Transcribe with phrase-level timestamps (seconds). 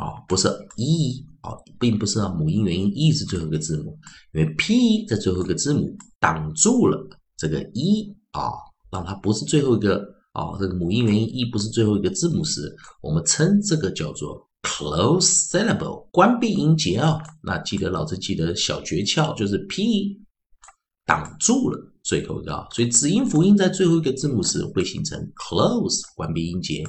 [0.00, 0.48] 啊，不是
[0.78, 1.26] e。
[1.42, 3.96] 哦，并不是啊，母音元音 e 是最后一个字母，
[4.34, 5.88] 因为 p 在最后一个字母
[6.18, 6.98] 挡住了
[7.36, 8.50] 这个 e 啊，
[8.92, 17.18] 让它不是最后一个啊，这个母音元音 e 不是最后一个字母时，我们称这个叫做 close syllable 关闭音节啊。
[17.42, 20.20] 那记得老师记得小诀窍，就是 p
[21.06, 26.84] 挡住了最后一个，所以子音辅音在最后一个字母时会形成 close 关闭音节。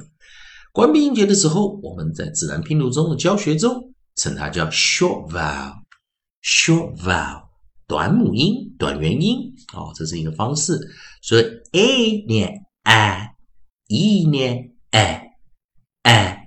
[0.72, 3.91] 关闭音节的时候，我们在自然拼读中的教学中。
[4.16, 7.48] 称它叫 short vowel，short vowel
[7.86, 10.78] 短母音、短元音哦，这是一个方式。
[11.20, 16.38] 所以 a 念 a，e 念 a，a，a。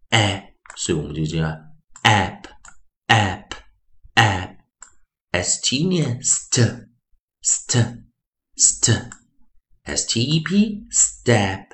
[0.09, 1.40] a，所以我们就叫
[2.03, 2.44] app
[3.08, 3.53] app
[4.16, 4.58] app
[5.31, 6.90] s t 念 st
[7.41, 8.03] st
[8.58, 9.09] st
[9.84, 11.70] s t e p step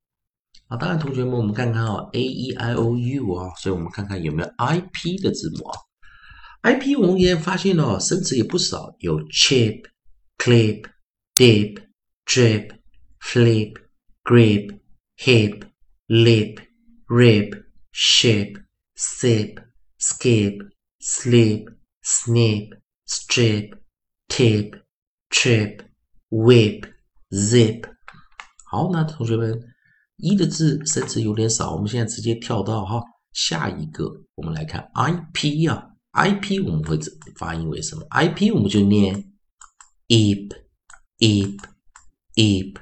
[0.72, 5.78] 好，当然，同学们，我们看看啊，a e i o u 啊，所以我们看看有没有 i p 的字母啊。
[6.62, 9.84] i p 我们也发现了，生词也不少，有 chip、
[10.38, 10.86] clip、
[11.36, 11.84] dip、
[12.26, 12.70] drip、
[13.20, 13.74] flip、
[14.24, 14.80] grip、
[15.18, 15.62] hip、
[16.08, 16.62] lip、
[17.08, 18.64] rip、ship、
[18.96, 19.62] sip、
[20.00, 20.72] skip、
[21.02, 21.66] slip、
[22.02, 23.78] snip、strip、
[24.30, 24.82] tip、
[25.30, 25.86] trip、
[26.30, 26.90] whip、
[27.30, 27.90] zip。
[28.64, 29.71] 好，那同学们。
[30.22, 33.02] 一的字甚至有点少，我们现在直接跳到哈
[33.34, 36.98] 下一个，我们来看 i p 啊，i p 我们会
[37.38, 39.16] 发音为什么？i p 我们就念
[40.08, 40.50] ip
[41.20, 41.60] ip
[42.36, 42.76] ip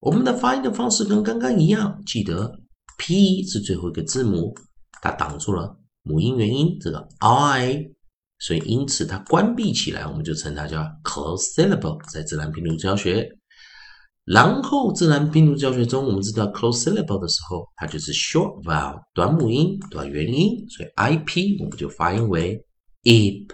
[0.00, 2.60] 我们的发音的方式跟刚刚一样，记得
[2.98, 4.54] P 是最后一个字母，
[5.00, 7.90] 它挡住了母音元音这个 I，
[8.38, 11.98] 所以因此它关闭起来，我们就称它叫 closed syllable。
[12.12, 13.28] 在自然拼读教学，
[14.24, 22.64] 然后自然拼读教学中，我们知道 close syllable 的时候，它就是 short vowel 短母音、短元音，所以 I P 我们就发音为
[23.02, 23.52] ip，ip，ip，I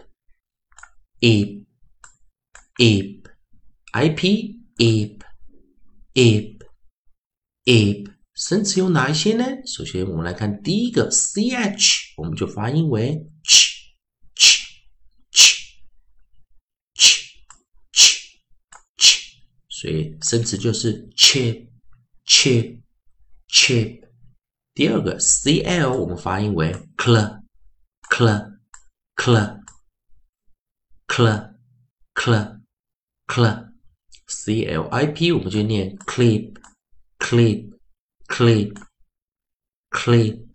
[4.11, 5.21] P ip。
[6.13, 6.59] ip
[7.65, 9.45] ip 生词有哪一些呢？
[9.65, 13.15] 首先，我们来看第一个 ch，我们就发音为
[13.45, 13.93] ch
[14.35, 14.81] ch
[15.33, 15.71] ch
[16.97, 18.27] ch
[18.99, 19.37] ch，
[19.81, 21.67] 所以生词就是 chip
[22.27, 22.83] chip
[23.49, 24.05] chip。
[24.75, 27.41] 第二个 cl，我们发音为 cl
[28.11, 28.59] cl
[29.17, 29.61] cl
[31.09, 31.55] cl
[32.15, 32.61] cl
[33.27, 33.71] cl。
[34.31, 36.55] c l i p 我们就念 clip
[37.19, 37.73] clip
[38.29, 38.73] clip
[39.91, 40.47] clip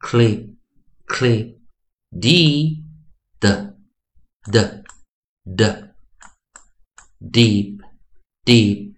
[0.00, 0.54] clip
[1.06, 1.56] clip
[2.20, 2.84] d
[3.40, 3.78] 的
[4.50, 4.84] 的
[5.56, 5.94] 的
[7.20, 7.81] deep
[8.44, 8.94] deep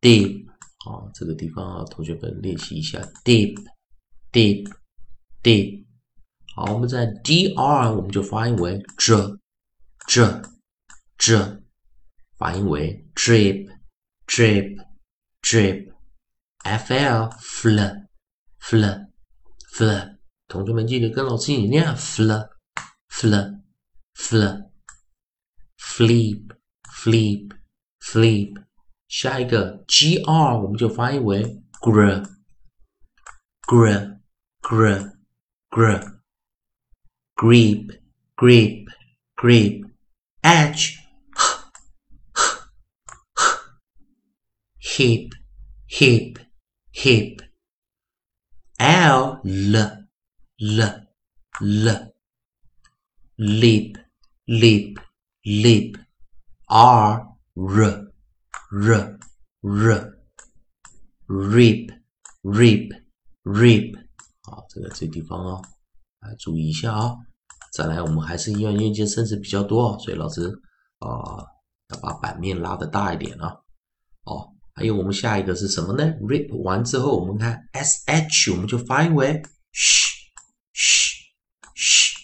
[0.00, 0.46] deep
[0.84, 3.56] 好，这个地方啊，同学们练习一下 deep
[4.32, 4.70] deep
[5.42, 5.84] deep
[6.54, 9.38] 好，我们在 d r 我们就发音为这
[10.06, 10.42] 这
[11.16, 11.60] 这。
[12.40, 13.68] 发音为 drip
[14.26, 14.74] drip
[15.42, 17.78] drip，fl fl
[18.58, 18.84] fl
[19.74, 20.16] fl，
[20.48, 22.48] 同学们记得跟老师一起念 fl
[23.10, 23.60] fl
[24.14, 24.70] fl
[25.78, 26.56] flip
[26.88, 27.50] flip
[28.00, 28.64] flip，
[29.09, 31.43] 下一个 gr 我们就发音为
[31.81, 32.23] gr
[33.67, 34.19] gr
[34.61, 35.11] gr
[35.69, 36.15] gr
[37.35, 37.99] grip
[38.35, 38.85] grip
[39.35, 39.85] grip
[40.41, 41.05] edge
[44.95, 45.33] hip,
[45.87, 46.39] hip,
[46.93, 47.41] hip.
[48.79, 49.75] L, l,
[50.59, 51.07] l,
[51.61, 52.13] l.
[53.37, 53.97] Lip,
[54.47, 54.99] lip,
[55.45, 55.97] lip.
[56.69, 58.08] R, r,
[58.70, 59.18] r,
[59.62, 60.16] r.
[61.32, 61.94] Rip,
[62.42, 62.90] rip,
[63.44, 64.06] rip。
[64.42, 65.62] 好，这个这地方哦，
[66.18, 67.18] 来注意一下啊、哦。
[67.72, 70.48] 再来，我们还是因为音节生词比较多，所以老师
[70.98, 71.08] 啊、
[71.90, 73.54] 要把版面拉的大一点啊。
[74.24, 79.40] 哦，还有我们下一个是什么呢？rip 完之后，我们看 s h，我们就发音为
[79.72, 80.16] sh
[80.74, 81.14] sh
[81.76, 82.16] sh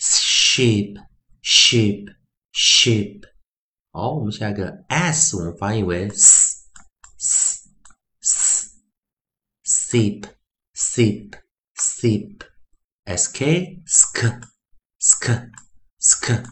[0.00, 0.96] sheep
[1.44, 2.12] sheep
[2.52, 3.31] sheep。
[3.91, 6.67] 好，我们下一个 s，我们发音为 s
[7.17, 7.69] s
[8.21, 8.75] s
[9.63, 10.29] sip
[10.75, 11.39] sip
[11.75, 12.43] sip
[13.05, 13.39] sk
[13.87, 14.19] sk
[14.99, 15.51] sk
[15.99, 16.43] sk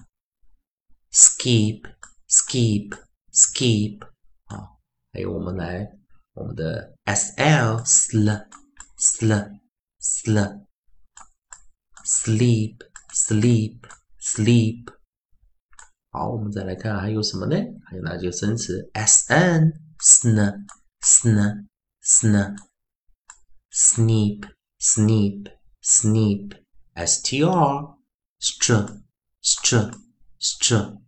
[1.12, 1.81] skip
[2.27, 2.97] skip
[3.31, 4.07] skip
[5.12, 5.88] 还有我们来
[6.33, 8.47] 我们的 s l sl
[8.97, 9.59] sl
[10.00, 10.65] sl
[12.03, 12.77] sleep
[13.13, 13.80] sleep
[14.19, 14.99] sleep。
[16.12, 17.54] 好，我们再来看还有什么呢？
[17.84, 20.66] 还有哪几个生词？s n sn
[21.00, 21.68] sn
[22.02, 22.56] sn
[23.70, 26.60] sneep sneep sneep
[26.94, 27.96] s t r
[28.40, 29.02] str
[29.40, 29.94] str
[30.40, 31.00] str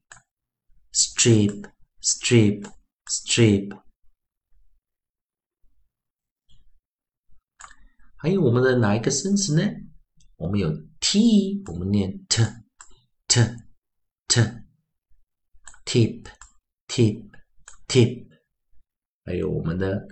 [0.93, 2.72] strip strip
[3.06, 3.82] strip
[8.14, 9.68] 还有我们的哪一个生词呢？
[10.37, 12.44] 我们有 t，我们念 t
[13.26, 13.40] t
[14.28, 14.62] t
[15.92, 16.25] tip
[16.88, 17.22] tip
[17.87, 18.26] tip，
[19.26, 20.08] 还有我们的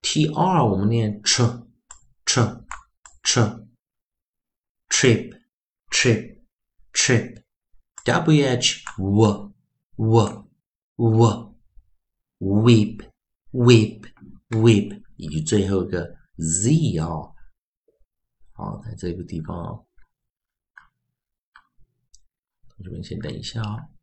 [0.00, 1.66] tr，我们念 tr
[2.24, 2.64] tr
[3.22, 3.66] tr
[4.88, 5.38] trip
[5.90, 6.40] trip
[6.94, 7.42] trip
[8.06, 8.64] wh
[8.96, 9.54] w
[9.96, 10.48] w
[10.88, 11.54] w
[12.38, 13.10] whip
[13.52, 14.10] whip
[14.48, 16.16] whip，以及最后一个。
[16.36, 17.06] Z 啊，
[18.54, 19.86] 好，在这个地方啊，
[22.70, 23.93] 同学们先等一下啊。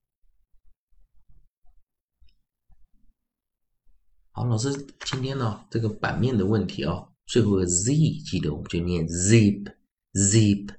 [4.34, 4.72] 好，老师
[5.06, 7.94] 今天呢这个版面的问题啊，最后一个 Z
[8.26, 10.72] 记得我们就念 zip，zip，zip。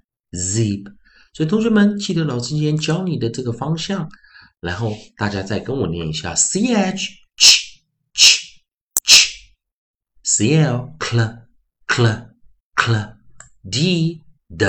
[1.35, 4.11] 所以同学们记得老师今天教你的这个方向，
[4.61, 6.57] 然后大家再跟我念一下 ch
[7.37, 7.83] ch
[8.15, 8.61] ch
[9.05, 9.53] ch
[10.25, 11.43] cl cl。
[11.87, 12.33] cl
[12.75, 13.17] cl
[13.71, 14.65] d d d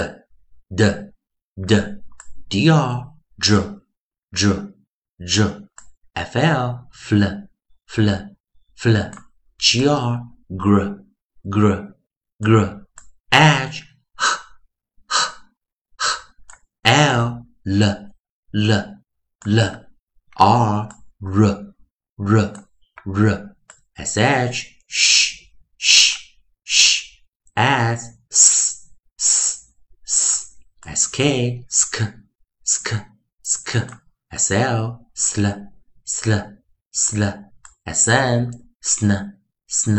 [0.75, 1.13] d
[1.55, 2.03] dr
[2.49, 4.73] dr dr
[5.19, 5.67] dr
[6.13, 7.23] fl fl
[7.87, 8.32] fl
[8.75, 8.97] fl
[9.57, 11.03] gr gr.
[11.49, 11.93] Gr.
[12.41, 12.85] Gr.
[13.31, 13.83] Edge
[14.19, 14.39] h.
[15.11, 15.31] H.
[15.99, 16.05] H.
[16.85, 17.45] L.
[17.65, 18.11] L.
[18.53, 18.95] L.
[19.45, 19.85] L.
[20.37, 20.89] R.
[21.21, 21.73] R.
[22.19, 22.53] R.
[23.05, 23.55] R.
[23.97, 24.65] Sh.
[24.87, 25.39] Sh.
[25.77, 26.17] Sh.
[26.63, 27.19] Sh
[27.57, 28.17] s.
[28.31, 28.89] S.
[29.19, 29.69] S.
[30.05, 30.55] S.
[30.95, 31.17] Sk.
[31.69, 32.13] Sk.
[32.63, 32.89] Sk.
[33.43, 34.03] Sk
[34.37, 34.55] sl
[35.13, 35.45] sl
[36.05, 36.31] sl
[36.91, 37.52] sl
[37.92, 38.50] sn
[38.80, 39.12] sn
[39.66, 39.98] sn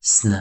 [0.00, 0.34] sn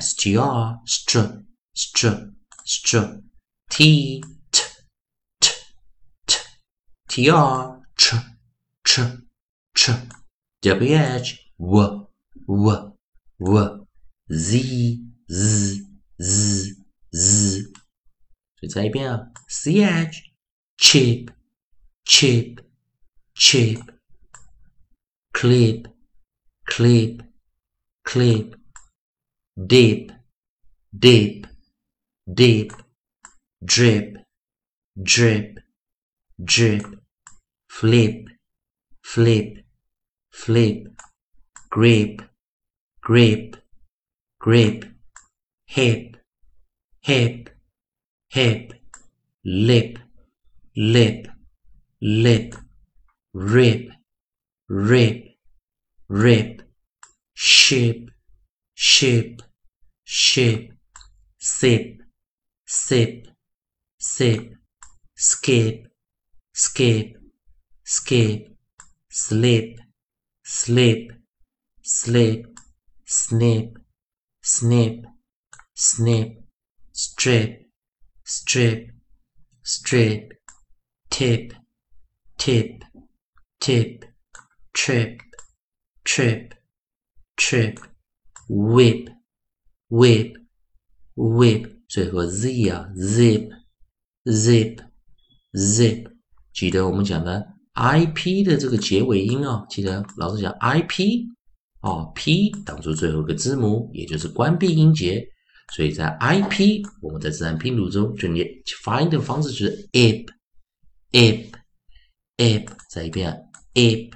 [0.00, 2.32] str str str
[2.64, 3.22] str
[3.70, 4.20] t
[4.50, 4.62] t
[5.40, 5.50] t
[6.26, 6.32] t
[7.08, 8.14] tr ch
[8.84, 9.00] ch
[9.74, 9.90] ch
[10.62, 12.08] wh w
[12.48, 12.96] w
[13.38, 13.86] w
[14.28, 14.58] z
[15.28, 15.80] z
[16.18, 16.76] z
[17.12, 17.62] z，
[18.56, 20.34] 所以再一遍啊，ch
[20.76, 21.32] chip
[22.04, 22.64] chip
[23.34, 23.80] chip
[25.32, 25.86] clip
[26.69, 27.21] clip
[28.03, 28.55] clip
[29.67, 30.11] deep,
[30.97, 31.47] deep,
[32.33, 32.71] deep,
[33.65, 34.19] drip.
[35.01, 35.59] Drip.
[36.43, 36.85] Drip.
[37.69, 38.25] Flip.
[39.01, 39.57] Flip.
[40.31, 40.87] Flip.
[41.69, 42.21] Grip.
[43.01, 43.55] Grip.
[44.39, 44.85] Grip.
[45.67, 46.17] Hip.
[47.01, 47.49] Hip.
[48.29, 48.73] Hip.
[49.45, 49.99] Lip.
[50.75, 51.27] Lip.
[52.01, 52.55] Lip.
[53.33, 53.89] Rip.
[54.67, 55.28] Rip
[56.09, 56.63] rip
[57.35, 58.09] ship
[58.73, 59.41] ship
[60.03, 60.71] ship
[61.37, 62.01] sip
[62.65, 63.27] sip
[63.99, 64.53] sip
[65.15, 65.87] skip
[66.51, 67.15] skip
[67.83, 68.47] skip
[69.11, 69.77] slip
[70.43, 71.11] slip
[71.83, 72.45] slip
[73.05, 73.77] snip
[74.41, 75.05] snip
[75.75, 76.29] snip
[76.91, 77.67] strip
[78.23, 78.89] strip
[79.63, 80.33] strip
[81.11, 81.53] tip
[82.39, 82.83] tip
[83.59, 84.05] tip
[84.73, 85.21] trip
[86.19, 86.51] trip
[87.37, 87.77] trip
[88.49, 89.07] whip
[89.89, 90.35] whip
[91.15, 93.49] whip 最后 z 啊 zip
[94.25, 94.83] zip
[95.53, 96.11] zip
[96.53, 101.25] 记得我们讲的 ip 的这个结尾音啊，记得老师讲 ip
[101.79, 105.25] 哦，p 当做最后一个字母，也就是关闭音节。
[105.73, 108.45] 所以在 ip，我们在自然拼读中就念
[108.83, 111.47] 发音的方式就是 ip，ip，ip，
[112.89, 113.33] 再一遍
[113.75, 114.11] ip,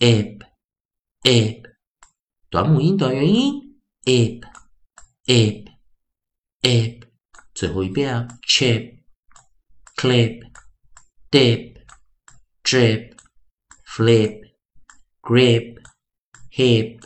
[0.00, 0.40] ip
[1.22, 1.62] ap
[2.50, 4.44] 短母音短元音 ap
[5.26, 5.68] ap
[6.62, 7.08] ap
[7.54, 8.98] 最后一遍啊 chip
[9.96, 10.42] clip
[11.30, 11.76] dip
[12.64, 13.14] drip
[13.86, 14.52] flip
[15.22, 15.80] grip
[16.50, 17.00] hip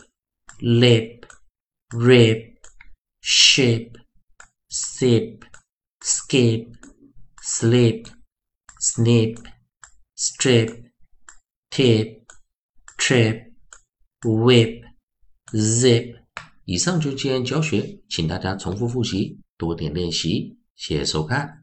[0.59, 1.25] lip
[1.89, 2.57] rip
[3.21, 3.91] ship
[4.69, 5.43] sip
[6.01, 6.75] skip
[7.43, 8.07] slip
[8.79, 9.37] snip
[10.15, 10.91] strip
[11.69, 12.25] tip
[12.97, 13.46] trip
[14.27, 14.83] whip、
[15.53, 16.15] zip。
[16.65, 20.57] 以上就今天教学，请大家重复复习，多点练习。
[20.75, 21.56] 谢谢收看。